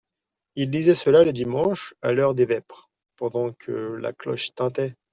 Ils 0.55 0.71
lisaient 0.71 0.95
cela 0.95 1.23
le 1.23 1.31
dimanche, 1.31 1.93
à 2.01 2.11
l'heure 2.11 2.33
des 2.33 2.45
vêpres, 2.47 2.89
pendant 3.17 3.53
que 3.53 3.71
la 3.97 4.13
cloche 4.13 4.51
tintait. 4.55 4.95